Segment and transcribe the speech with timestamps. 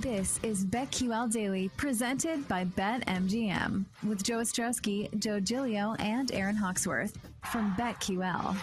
[0.00, 7.16] This is BetQL Daily, presented by BetMGM, with Joe Ostrowski, Joe Giglio, and Aaron Hawksworth
[7.50, 8.54] from BetQL.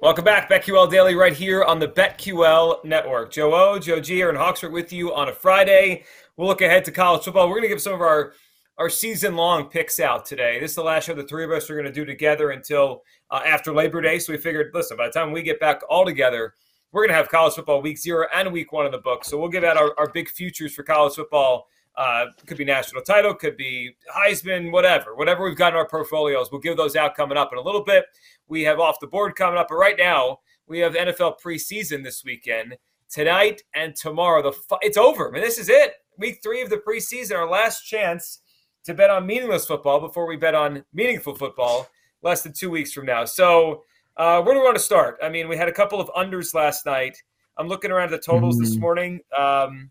[0.00, 3.30] Welcome back, BetQL Daily, right here on the BetQL Network.
[3.30, 6.04] Joe O, Joe G, Aaron Hawksworth with you on a Friday.
[6.38, 7.48] We'll look ahead to college football.
[7.48, 8.32] We're going to give some of our
[8.78, 10.58] our season long picks out today.
[10.58, 13.02] This is the last show the three of us are going to do together until
[13.30, 14.18] uh, after Labor Day.
[14.18, 16.54] So we figured, listen, by the time we get back all together,
[16.94, 19.24] we're going to have college football week zero and week one in the book.
[19.24, 21.66] So we'll give out our, our big futures for college football.
[21.96, 26.50] Uh, could be national title, could be Heisman, whatever, whatever we've got in our portfolios.
[26.50, 28.04] We'll give those out coming up in a little bit.
[28.46, 32.24] We have off the board coming up, but right now we have NFL preseason this
[32.24, 32.76] weekend,
[33.08, 34.42] tonight and tomorrow.
[34.42, 35.28] The it's over.
[35.28, 35.94] I mean, this is it.
[36.16, 38.40] Week three of the preseason, our last chance
[38.84, 41.88] to bet on meaningless football before we bet on meaningful football
[42.22, 43.24] less than two weeks from now.
[43.24, 43.82] So
[44.16, 45.18] uh, where do we want to start?
[45.22, 47.20] I mean, we had a couple of unders last night.
[47.56, 48.64] I'm looking around at the totals mm-hmm.
[48.64, 49.20] this morning.
[49.36, 49.90] Um,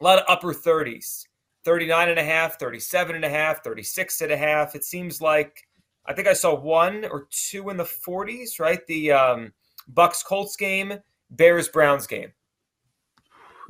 [0.00, 1.24] a lot of upper 30s
[1.64, 4.74] 39 and a half, 37 and a half, 36 and a half.
[4.74, 5.68] It seems like
[6.06, 8.84] I think I saw one or two in the 40s, right?
[8.88, 9.52] The um,
[9.86, 10.94] Bucks Colts game,
[11.30, 12.32] Bears Browns game.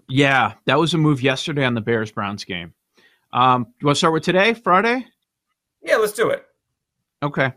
[0.08, 2.72] Yeah, that was a move yesterday on the Bears Browns game.
[3.32, 5.06] Um, you want to start with today, Friday?
[5.82, 6.44] Yeah, let's do it.
[7.22, 7.52] Okay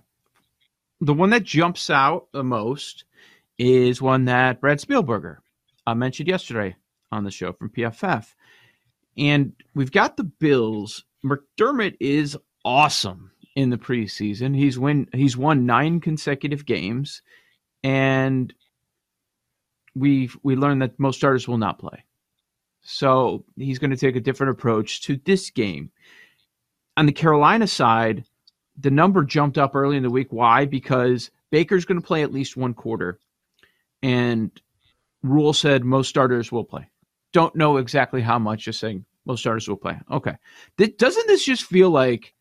[1.01, 3.05] the one that jumps out the most
[3.57, 5.37] is one that Brad Spielberger
[5.87, 6.75] uh, mentioned yesterday
[7.11, 8.27] on the show from PFF.
[9.17, 11.05] And we've got the Bills.
[11.23, 14.55] McDermott is awesome in the preseason.
[14.55, 17.21] He's win he's won nine consecutive games,
[17.83, 18.53] and
[19.95, 22.03] we we learned that most starters will not play.
[22.81, 25.91] So he's going to take a different approach to this game.
[26.97, 28.25] On the Carolina side,
[28.77, 30.27] the number jumped up early in the week.
[30.31, 30.65] Why?
[30.65, 33.19] Because Baker's going to play at least one quarter,
[34.01, 34.51] and
[35.23, 36.89] Rhule said most starters will play.
[37.33, 38.65] Don't know exactly how much.
[38.65, 39.97] Just saying most starters will play.
[40.11, 40.35] Okay,
[40.77, 42.33] doesn't this just feel like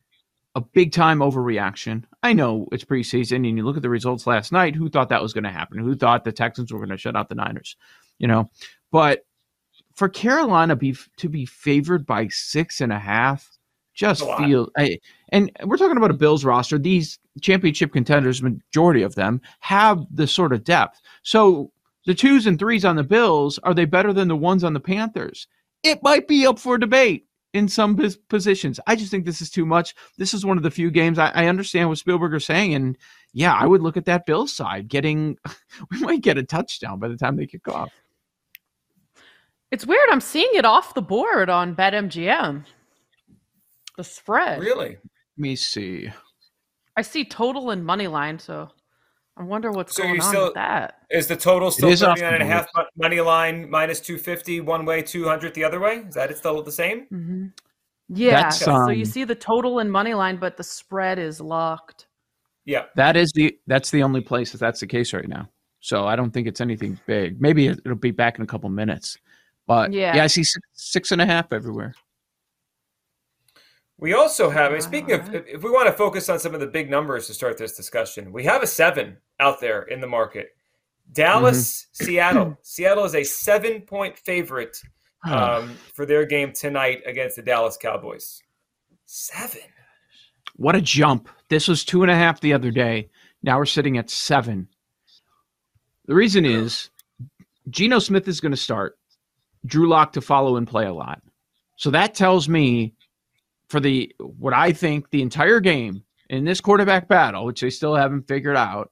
[0.55, 2.05] a big time overreaction?
[2.23, 4.75] I know it's preseason, and you look at the results last night.
[4.75, 5.79] Who thought that was going to happen?
[5.79, 7.77] Who thought the Texans were going to shut out the Niners?
[8.19, 8.51] You know,
[8.91, 9.25] but
[9.95, 13.54] for Carolina be to be favored by six and a half
[13.95, 14.99] just feel I,
[15.31, 16.79] and we're talking about a Bills roster.
[16.79, 21.01] These championship contenders, majority of them, have the sort of depth.
[21.23, 21.73] So
[22.07, 24.81] the twos and threes on the Bills, are they better than the ones on the
[24.81, 25.47] Panthers?
[25.83, 27.97] It might be up for debate in some
[28.29, 28.81] positions.
[28.87, 29.95] I just think this is too much.
[30.19, 32.99] This is one of the few games I, I understand what Spielberger's saying, and
[33.33, 34.89] yeah, I would look at that Bills side.
[34.89, 35.39] Getting,
[35.91, 37.93] we might get a touchdown by the time they kick off.
[39.71, 40.09] It's weird.
[40.11, 42.65] I'm seeing it off the board on BetMGM.
[43.97, 44.61] The spread.
[44.61, 44.91] Really?
[44.91, 44.99] Let
[45.37, 46.11] me see.
[46.97, 48.71] I see total and money line, so
[49.37, 50.99] I wonder what's so going on still, with that.
[51.11, 52.67] Is the total still 39 and a half
[52.97, 56.05] money line minus 250 one way, 200 the other way?
[56.09, 57.07] Is that it's still the same?
[57.13, 57.47] Mm-hmm.
[58.09, 58.47] Yeah.
[58.47, 62.07] Um, so you see the total and money line, but the spread is locked.
[62.65, 62.85] Yeah.
[62.97, 65.49] That is the that's the only place that that's the case right now.
[65.81, 67.41] So I don't think it's anything big.
[67.41, 69.19] Maybe it'll be back in a couple minutes.
[69.67, 71.95] But yeah, yeah I see six, six and a half everywhere.
[74.05, 76.61] We also have, I mean, speaking of, if we want to focus on some of
[76.61, 80.07] the big numbers to start this discussion, we have a seven out there in the
[80.07, 80.49] market.
[81.11, 82.05] Dallas, mm-hmm.
[82.05, 82.59] Seattle.
[82.61, 84.77] Seattle is a seven point favorite
[85.27, 88.43] um, for their game tonight against the Dallas Cowboys.
[89.07, 89.63] Seven.
[90.57, 91.31] What a jump.
[91.49, 93.09] This was two and a half the other day.
[93.43, 94.69] Now we're sitting at seven.
[96.05, 96.91] The reason is
[97.71, 98.99] Geno Smith is going to start,
[99.65, 101.23] Drew Lock to follow and play a lot.
[101.77, 102.93] So that tells me
[103.69, 107.95] for the what I think the entire game, in this quarterback battle, which they still
[107.95, 108.91] haven't figured out,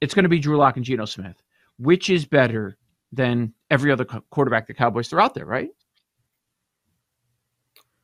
[0.00, 1.42] it's going to be Drew Lock and Geno Smith.
[1.78, 2.78] Which is better
[3.12, 5.68] than every other quarterback the Cowboys throw out there, right?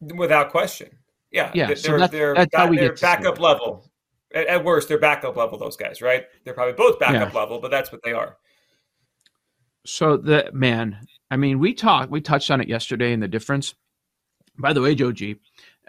[0.00, 0.90] Without question.
[1.30, 1.50] Yeah.
[1.54, 1.68] Yeah.
[1.68, 3.90] They're, so that's, they're, that's how we they're get backup level.
[4.34, 6.24] At, at worst, they're backup level, those guys, right?
[6.44, 7.40] They're probably both backup Yeah.
[7.40, 8.36] level, but that's what they are.
[9.86, 10.98] So the man,
[11.30, 13.74] I mean, we talked, we touched on it yesterday, and the difference.
[14.58, 15.36] By the way, Joe G,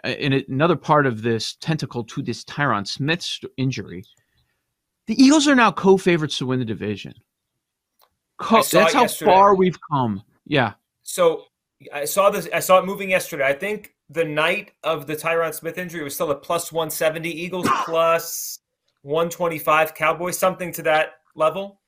[0.04, 3.26] uh, in another part of this tentacle to this Tyron Smith
[3.56, 4.04] injury,
[5.06, 7.14] the Eagles are now co-favorites to win the division.
[8.38, 9.30] Co- that's how yesterday.
[9.30, 10.22] far we've come.
[10.46, 11.44] Yeah, So
[11.92, 12.48] I saw this.
[12.52, 13.46] I saw it moving yesterday.
[13.46, 17.30] I think the night of the Tyron Smith injury it was still a plus 170
[17.30, 18.58] Eagles, plus
[19.02, 21.80] 125 Cowboys, something to that level.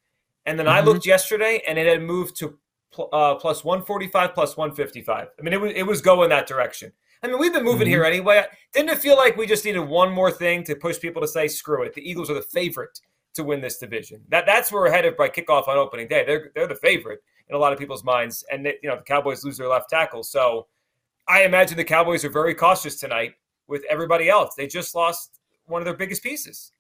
[0.47, 0.85] And then I Mhm.
[0.87, 2.59] looked yesterday, and it had moved to
[3.13, 5.29] uh, plus 145, plus 155.
[5.39, 6.93] I mean, it was it was going that direction.
[7.23, 8.45] I mean, we've been moving here anyway.
[8.73, 11.49] Didn't it feel like we just needed one more thing to push people to say,
[11.49, 11.95] "Screw it"?
[11.95, 13.01] The Eagles are the favorite
[13.35, 14.23] to win this division.
[14.29, 16.25] That that's where we're headed by kickoff on opening day.
[16.25, 19.45] They're they're the favorite in a lot of people's minds, and you know the Cowboys
[19.45, 20.23] lose their left tackle.
[20.23, 20.67] So
[21.29, 23.35] I imagine the Cowboys are very cautious tonight
[23.69, 24.55] with everybody else.
[24.55, 26.73] They just lost one of their biggest pieces.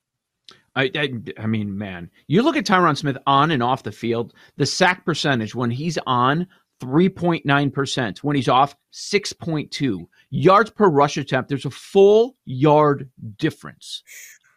[0.76, 1.08] I, I,
[1.38, 5.05] I mean, man, you look at Tyron Smith on and off the field, the sack
[5.05, 6.46] percentage when he's on,
[6.81, 8.19] 3.9%.
[8.19, 10.06] When he's off, 6.2.
[10.31, 13.08] Yards per rush attempt, there's a full yard
[13.38, 14.02] difference.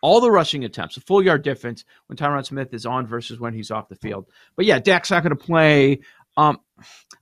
[0.01, 3.54] All the rushing attempts, a full yard difference when Tyron Smith is on versus when
[3.54, 4.27] he's off the field.
[4.56, 6.01] But yeah, Dak's not going to play.
[6.38, 6.60] Um,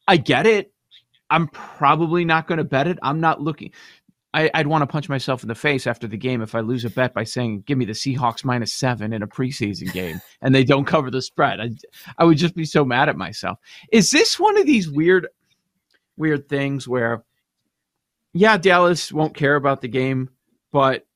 [0.07, 0.73] I get it.
[1.29, 2.97] I'm probably not going to bet it.
[3.01, 3.71] I'm not looking.
[4.37, 6.85] I, I'd want to punch myself in the face after the game if I lose
[6.85, 10.53] a bet by saying, "Give me the Seahawks minus seven in a preseason game," and
[10.53, 11.59] they don't cover the spread.
[11.59, 11.71] I,
[12.19, 13.57] I would just be so mad at myself.
[13.91, 15.27] Is this one of these weird,
[16.17, 17.23] weird things where,
[18.31, 20.29] yeah, Dallas won't care about the game,
[20.71, 21.07] but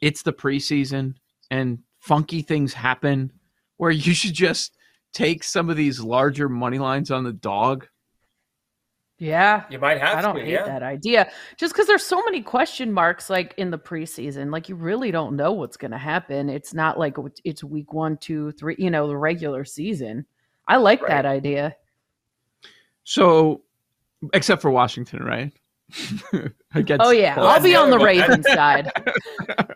[0.00, 1.14] it's the preseason
[1.50, 3.32] and funky things happen
[3.78, 4.76] where you should just
[5.12, 7.88] take some of these larger money lines on the dog.
[9.18, 9.64] Yeah.
[9.68, 10.42] You might have I don't to.
[10.42, 10.64] hate yeah.
[10.64, 11.30] that idea.
[11.56, 15.34] Just because there's so many question marks, like in the preseason, like you really don't
[15.34, 16.48] know what's going to happen.
[16.48, 20.24] It's not like it's- it's week one, two, three, you know, the regular season.
[20.68, 21.74] I like that idea.
[23.04, 23.62] So,
[24.34, 25.52] except for Washington, right?
[26.74, 28.06] Against Oh yeah, Well, I'll be on the other one.
[28.06, 28.90] Ravens side.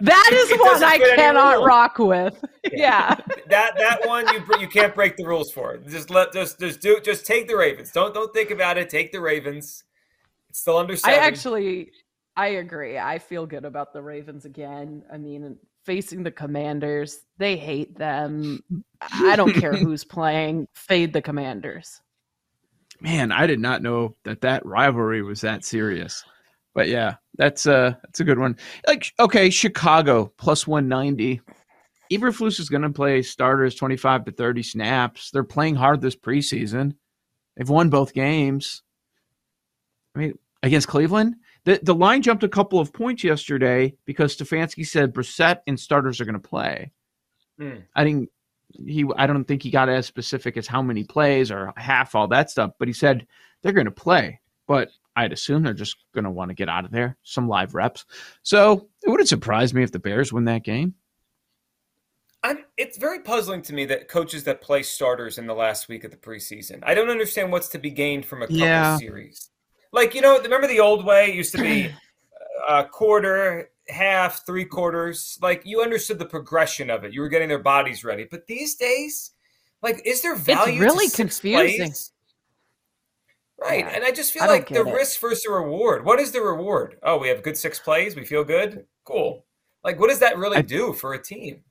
[0.00, 2.42] That is It one I cannot rock with.
[2.76, 3.14] Yeah.
[3.48, 5.76] that that one you you can't break the rules for.
[5.78, 7.90] Just let just just do just take the Ravens.
[7.90, 8.88] Don't don't think about it.
[8.88, 9.84] Take the Ravens.
[10.48, 11.90] It's still under I actually
[12.36, 12.98] I agree.
[12.98, 15.02] I feel good about the Ravens again.
[15.12, 18.62] I mean, facing the Commanders, they hate them.
[19.00, 20.66] I don't care who's playing.
[20.74, 22.00] Fade the Commanders.
[23.00, 26.24] Man, I did not know that that rivalry was that serious.
[26.74, 28.56] But yeah, that's uh that's a good one.
[28.86, 31.40] Like okay, Chicago plus 190.
[32.10, 35.30] Eberflus is going to play starters 25 to 30 snaps.
[35.30, 36.94] They're playing hard this preseason.
[37.56, 38.82] They've won both games.
[40.14, 44.86] I mean, against Cleveland, the the line jumped a couple of points yesterday because Stefanski
[44.86, 46.92] said Brissett and starters are going to play.
[47.58, 47.78] Hmm.
[47.94, 48.30] I didn't
[48.86, 52.28] he I don't think he got as specific as how many plays or half all
[52.28, 53.26] that stuff, but he said
[53.62, 54.40] they're going to play.
[54.66, 57.74] But I'd assume they're just going to want to get out of there, some live
[57.74, 58.04] reps.
[58.42, 60.94] So it wouldn't surprise me if the Bears win that game.
[62.44, 66.04] I'm, it's very puzzling to me that coaches that play starters in the last week
[66.04, 66.80] of the preseason.
[66.84, 68.98] I don't understand what's to be gained from a couple Yeah.
[68.98, 69.48] series.
[69.92, 71.90] Like you know, remember the old way it used to be
[72.68, 75.38] a quarter, half, three quarters.
[75.40, 77.12] Like you understood the progression of it.
[77.14, 78.26] You were getting their bodies ready.
[78.30, 79.30] But these days,
[79.82, 80.80] like, is there value?
[80.80, 81.76] to really confusing.
[81.78, 82.12] plays?
[83.58, 84.92] Right, Yeah, and I just feel I like the it.
[84.92, 86.04] risk versus the reward.
[86.04, 86.96] What is the reward?
[87.02, 88.16] Oh, we have good six plays.
[88.16, 88.84] We feel good.
[89.04, 89.46] Cool.
[89.84, 91.62] Like, what does that really I- do for a team?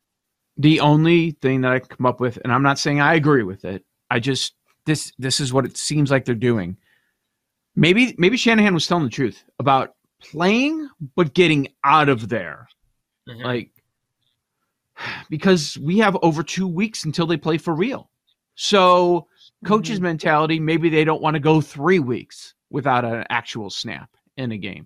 [0.57, 3.43] The only thing that I can come up with, and I'm not saying I agree
[3.43, 4.53] with it, I just
[4.86, 6.77] this this is what it seems like they're doing.
[7.75, 12.67] Maybe maybe Shanahan was telling the truth about playing but getting out of there.
[13.27, 13.43] Mhm.
[13.43, 13.72] Like
[15.29, 18.10] because we have over two weeks until they play for real.
[18.55, 19.27] So
[19.65, 24.51] coach's mentality, maybe they don't want to go three weeks without an actual snap in
[24.51, 24.86] a game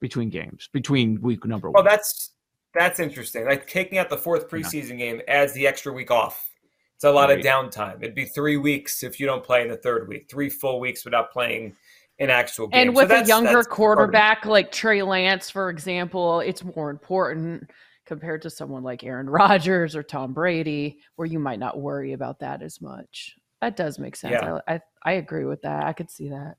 [0.00, 1.84] between games, between week number Oh, one.
[1.84, 2.32] that's
[2.74, 3.46] that's interesting.
[3.46, 6.50] Like taking out the fourth preseason game adds the extra week off.
[6.96, 7.38] It's a lot Right.
[7.38, 7.96] of downtime.
[8.02, 10.28] It'd be three weeks if you don't play in the third week.
[10.28, 11.76] Three full weeks without playing
[12.18, 12.88] an actual game.
[12.88, 13.74] And So with a younger that's part of it.
[13.74, 17.70] quarterback like Trey Lance, for example, it's more important
[18.04, 22.40] compared to someone like Aaron Rodgers or Tom Brady, where you might not worry about
[22.40, 23.36] that as much.
[23.60, 24.32] That does make sense.
[24.40, 24.58] Yeah.
[24.66, 25.84] I, I I agree with that.
[25.84, 26.56] I could see that.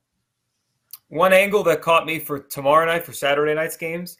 [1.09, 4.17] One angle that caught me for tomorrow night for Saturday night's games.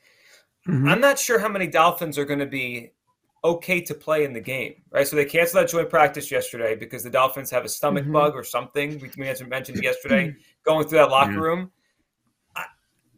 [0.67, 0.87] Mm-hmm.
[0.87, 2.91] I'm not sure how many Dolphins are going to be
[3.43, 5.07] okay to play in the game, right?
[5.07, 8.13] So they canceled that joint practice yesterday because the Dolphins have a stomach mm-hmm.
[8.13, 8.99] bug or something.
[8.99, 10.35] We mentioned yesterday
[10.65, 11.71] going through that locker room.
[12.55, 12.65] I,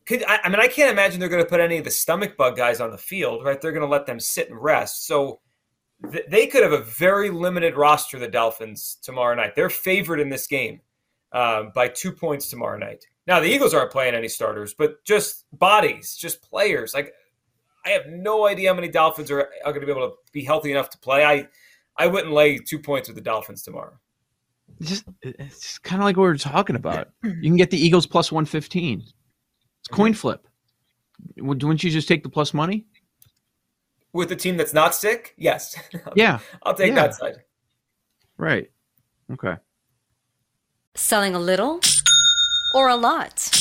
[0.05, 2.37] could I, I mean I can't imagine they're going to put any of the stomach
[2.37, 3.59] bug guys on the field, right?
[3.59, 5.07] They're going to let them sit and rest.
[5.07, 5.39] So
[6.11, 8.19] th- they could have a very limited roster.
[8.19, 9.55] The Dolphins tomorrow night.
[9.55, 10.81] They're favored in this game
[11.31, 13.05] um, by two points tomorrow night.
[13.27, 16.93] Now the Eagles aren't playing any starters, but just bodies, just players.
[16.93, 17.13] Like
[17.85, 20.43] I have no idea how many Dolphins are, are going to be able to be
[20.43, 21.25] healthy enough to play.
[21.25, 21.47] I
[21.97, 23.93] I wouldn't lay two points with the Dolphins tomorrow.
[24.81, 27.09] Just it's kind of like what we were talking about.
[27.23, 29.01] You can get the Eagles plus one fifteen.
[29.01, 30.17] It's coin mm-hmm.
[30.17, 30.47] flip.
[31.37, 32.85] Wouldn't you just take the plus money?
[34.13, 35.77] With a team that's not sick, yes.
[36.15, 36.95] Yeah, I'll take yeah.
[36.95, 37.35] that side.
[38.37, 38.71] Right.
[39.31, 39.55] Okay.
[40.95, 41.79] Selling a little
[42.75, 43.60] or a lot.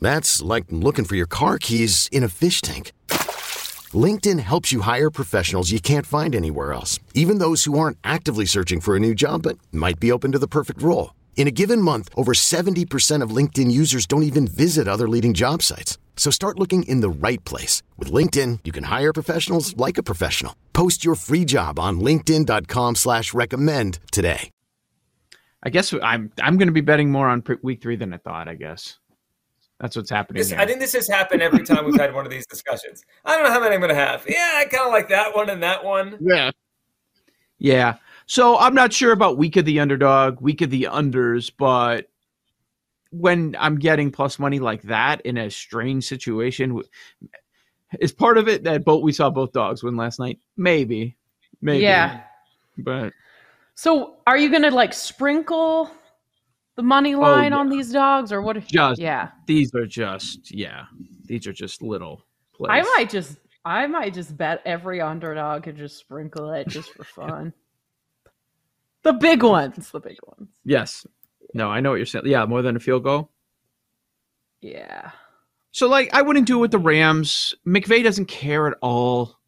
[0.00, 2.92] That's like looking for your car keys in a fish tank.
[3.94, 8.46] LinkedIn helps you hire professionals you can't find anywhere else, even those who aren't actively
[8.46, 11.14] searching for a new job but might be open to the perfect role.
[11.36, 15.62] In a given month, over 70% of LinkedIn users don't even visit other leading job
[15.62, 15.98] sites.
[16.16, 17.82] So start looking in the right place.
[17.96, 20.56] With LinkedIn, you can hire professionals like a professional.
[20.72, 24.50] Post your free job on linkedin.com slash recommend today.
[25.62, 28.46] I guess I'm I'm going to be betting more on week three than I thought,
[28.46, 28.98] I guess.
[29.80, 30.40] That's what's happening.
[30.40, 33.04] This, I think this has happened every time we've had one of these discussions.
[33.24, 34.24] I don't know how many I'm going to have.
[34.26, 36.16] Yeah, I kind of like that one and that one.
[36.20, 36.50] Yeah.
[37.58, 37.96] Yeah.
[38.26, 42.08] So I'm not sure about week of the underdog, week of the unders, but
[43.10, 46.82] when I'm getting plus money like that in a strange situation,
[48.00, 50.38] is part of it that both we saw both dogs win last night?
[50.56, 51.16] Maybe.
[51.60, 51.82] Maybe.
[51.84, 52.22] Yeah.
[52.78, 53.12] But
[53.74, 55.90] so are you going to like sprinkle
[56.76, 57.60] the money oh, line oh, yeah.
[57.60, 58.56] on these dogs or what?
[58.56, 60.84] If, just yeah, these are just yeah,
[61.24, 62.22] these are just little.
[62.54, 62.70] Plays.
[62.70, 67.04] I might just I might just bet every underdog and just sprinkle it just for
[67.16, 67.52] fun.
[69.02, 70.50] the big ones, the big ones.
[70.64, 71.06] Yes.
[71.52, 72.26] No, I know what you're saying.
[72.26, 73.30] Yeah, more than a field goal.
[74.60, 75.10] Yeah.
[75.72, 77.54] So like I wouldn't do it with the Rams.
[77.66, 79.38] McVay doesn't care at all.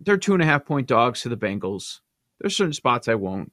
[0.00, 2.00] They're two and a half point dogs to the Bengals.
[2.40, 3.52] There's certain spots I won't.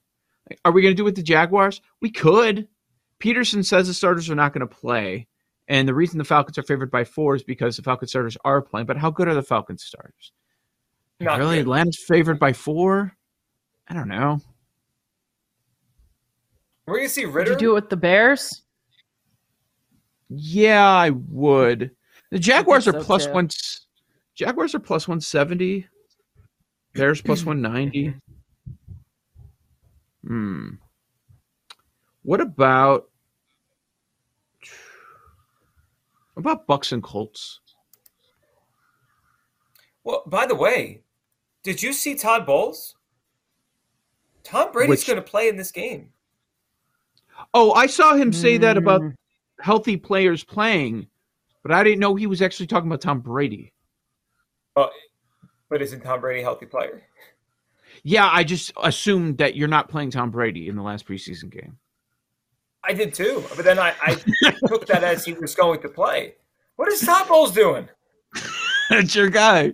[0.66, 1.82] Are we going to do it with the Jaguars?
[2.02, 2.68] We could.
[3.20, 5.28] Pederson says the starters are not going to play.
[5.68, 8.62] And the reason the Falcons are favored by four is because the Falcons starters are
[8.62, 8.88] playing.
[8.88, 10.32] But how good are the Falcons starters?
[11.20, 11.58] Not really?
[11.58, 11.62] Good.
[11.62, 13.16] Atlanta's favored by four?
[13.88, 14.40] I don't know.
[16.86, 17.52] We're going to see Ridder.
[17.52, 18.64] Would you do it with the Bears?
[20.30, 21.92] Yeah, I would.
[22.32, 23.50] The Jaguars are so plus one.
[24.36, 25.88] Jaguars are plus 170.
[26.94, 28.08] Bears plus 190.
[28.08, 28.18] Mm-hmm.
[30.26, 30.70] Hmm.
[32.24, 33.10] What about
[36.34, 37.60] what about Bucks and Colts?
[40.04, 41.04] Well, by the way,
[41.64, 42.96] did you see Todd Bowles?
[44.44, 45.08] Tom Brady's Which...
[45.08, 46.10] going to play in this game.
[47.54, 48.62] Oh, I saw him say mm.
[48.62, 49.14] that about mm.
[49.60, 51.08] healthy players playing,
[51.64, 53.74] but I didn't know he was actually talking about Tom Brady.
[54.76, 54.90] Oh,
[55.70, 57.04] but isn't Tom Brady a healthy player?
[58.04, 61.78] Yeah, I just assumed that you're not playing Tom Brady in the last preseason game.
[62.84, 64.16] I did too, but then I, I
[64.68, 66.36] took that as he was going to play.
[66.78, 67.88] What is Todd Bowles doing?
[68.90, 69.74] That's your guy.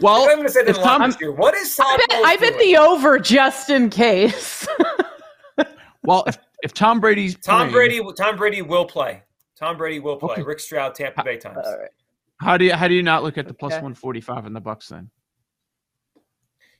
[0.00, 1.32] Well, I'm going to say the Tom- line this year.
[1.32, 2.72] What is Todd I bet, Bowles I bet doing?
[2.72, 4.66] the over just in case.
[6.04, 8.12] well, if, if Tom Brady's Tom playing- Brady.
[8.16, 9.22] Tom Brady will play.
[9.56, 10.32] Tom Brady will play.
[10.34, 10.42] Okay.
[10.42, 11.58] Rick Stroud, Tampa Bay Times.
[11.64, 11.90] All right.
[12.40, 13.66] how do you how do you not look at the Okay.
[13.74, 15.10] 145 in the Bucks then?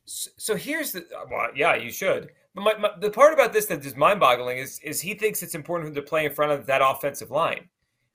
[0.08, 2.30] So, so here's the well, yeah, you should.
[2.54, 5.54] But my, my, the part about this that is mind-boggling is is he thinks it's
[5.54, 7.68] important for him to play in front of that offensive line.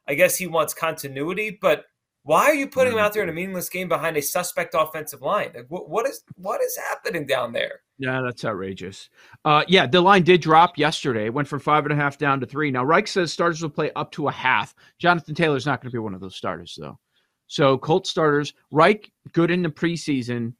[0.07, 1.85] I guess he wants continuity, but
[2.23, 5.21] why are you putting him out there in a meaningless game behind a suspect offensive
[5.21, 5.51] line?
[5.53, 7.81] Like, what, what is what is happening down there?
[7.99, 9.09] Yeah, that's outrageous.
[9.45, 11.25] Uh, yeah, the line did drop yesterday.
[11.25, 12.71] It went from five and a half down to three.
[12.71, 14.73] Now Reich says starters will play up to a half.
[14.97, 16.97] Jonathan Taylor's not going to be one of those starters though.
[17.47, 20.53] So Colt starters, Reich good in the preseason.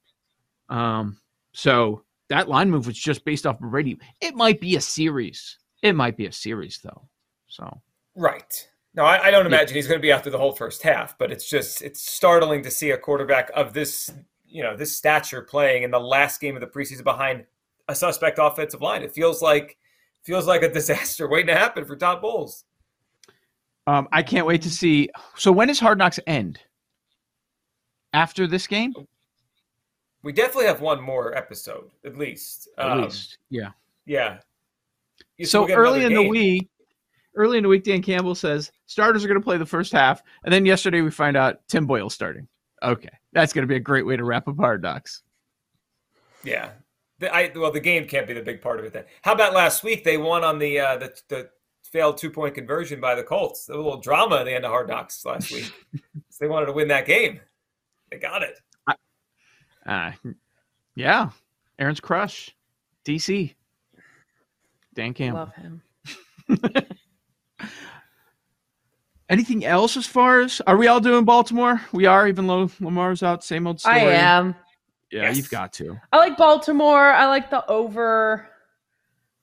[0.70, 1.18] Um,
[1.54, 3.98] so that line move was just based off of Brady.
[4.22, 5.58] It might be a series.
[5.82, 7.08] It might be a series though.
[7.48, 7.82] So
[8.16, 8.68] Right.
[8.96, 9.58] No, I, I don't Yeah.
[9.58, 12.02] imagine he's going to be out through the whole first half, but it's just it's
[12.02, 14.12] startling to see a quarterback of this
[14.46, 17.46] you know this stature playing in the last game of the preseason behind
[17.88, 19.04] a suspect offensive line.
[19.04, 19.78] It feels like
[20.24, 22.64] feels like a disaster waiting to happen for Todd Bowles.
[23.88, 25.10] um, I can't wait to see.
[25.36, 26.60] So when does Hard Knocks end?
[28.14, 28.94] After this game,
[30.24, 32.70] We definitely have one more episode at least.
[32.78, 33.38] at Um, least.
[33.50, 33.70] Yeah.
[34.06, 34.40] Yeah.
[35.38, 36.70] You So early in another the week,
[37.36, 40.22] early in the week, Dan Campbell says starters are going to play the first half,
[40.46, 42.48] and then yesterday we find out Tim Boyle starting.
[42.82, 45.24] Okay, that's going to be a great way to wrap up Hard Knocks.
[46.44, 46.72] Yeah.
[47.20, 49.06] The, I, well, the game can't be the big part of it then.
[49.22, 50.04] How about last week?
[50.04, 51.50] They won on the uh, the, the
[51.84, 53.70] failed two point conversion by the Colts.
[53.70, 55.72] A little drama at the end of Hard Knocks last week.
[55.94, 56.00] So
[56.42, 57.40] they wanted to win that game.
[58.12, 58.60] They got it.
[59.86, 60.12] Uh,
[60.96, 61.30] yeah,
[61.80, 62.56] Aaron's crush,
[63.06, 63.54] DC,
[64.94, 65.40] Dan Campbell.
[65.40, 65.82] Love him.
[69.30, 71.82] Anything else as far as are we all doing Baltimore?
[71.92, 73.44] We are, even though Lamar's out.
[73.44, 73.96] Same old story.
[73.96, 74.56] I am.
[75.12, 75.38] Yeah, Yes.
[75.38, 76.00] you've got to.
[76.12, 77.12] I like Baltimore.
[77.12, 78.48] I like the over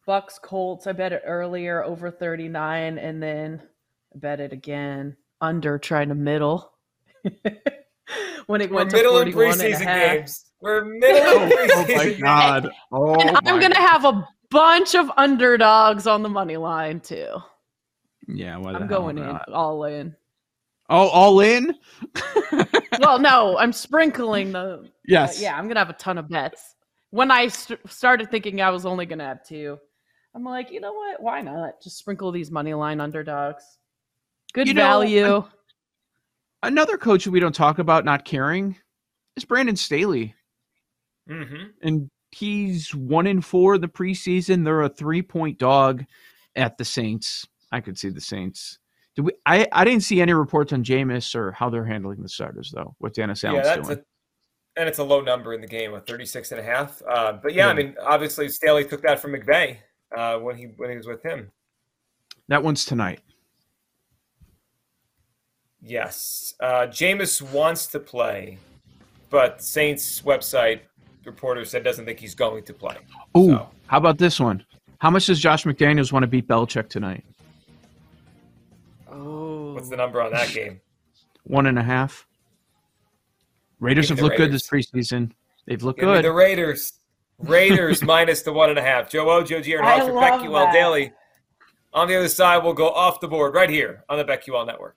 [0.07, 0.87] Bucks Colts.
[0.87, 3.63] I bet it earlier over 39 and then
[4.15, 6.73] I bet it again under trying to middle.
[8.51, 10.17] when it We're went to middle in 41 and a preseason half.
[10.19, 10.45] games.
[10.61, 11.97] We're middle in Oh preseason.
[11.97, 12.21] my games.
[12.23, 12.71] god!
[12.93, 17.29] Oh And I'm going to have a bunch of underdogs on the money line too.
[18.27, 19.49] Yeah, why the I'm going in not?
[19.51, 20.15] all in.
[20.89, 21.75] Oh, all in?
[22.99, 24.89] well, no, I'm sprinkling the.
[25.07, 25.39] Yes.
[25.39, 26.75] uh, yeah, I'm gonna have a ton of bets.
[27.11, 29.79] When I st- started thinking I was only gonna have two,
[30.35, 31.23] I'm like, you know what?
[31.23, 31.81] Why not?
[31.83, 33.63] Just sprinkle these money line underdogs.
[34.53, 35.45] Good You know, value.
[36.63, 38.77] Another coach we don't talk about not caring
[39.37, 40.35] is Brandon Staley.
[41.29, 41.71] Mhm.
[41.83, 44.65] and he's one in four in the preseason.
[44.65, 46.05] They're a three point dog
[46.57, 47.47] at the Saints.
[47.71, 48.79] I could see the Saints.
[49.15, 49.33] Did we?
[49.47, 52.95] I, I didn't see any reports on Jameis or how they're handling the starters though.
[52.99, 53.99] What Dennis Yeah, Allen's that's doing.
[53.99, 57.01] a, and it's a low number in the game, a 36 and a half.
[57.09, 59.77] Uh, but yeah, I mean, obviously Staley took that from McVay
[60.17, 61.53] uh, when he when he was with him.
[62.49, 63.21] that one's tonight.
[65.83, 68.59] Yes, uh, Jameis wants to play,
[69.31, 70.81] but Saints website
[71.25, 72.97] reporter said doesn't think he's going to play.
[73.37, 74.65] Ooh, So- how about this one?
[74.99, 77.25] How much does Josh McDaniels want to beat Belichick tonight?
[79.11, 80.81] Oh, What's the number on that game?
[81.45, 82.27] One and a half.
[83.81, 85.33] Raiders have me the looked good this preseason.
[85.67, 86.25] They've looked Give good.
[86.25, 87.01] the Raiders.
[87.39, 89.09] Raiders minus the one and a half.
[89.11, 90.73] Joe O, Joe G, and I Hawks for love BetQL that.
[90.75, 91.13] Daily.
[91.95, 94.97] On the other side, we'll go off the board right here on the BetQL Network.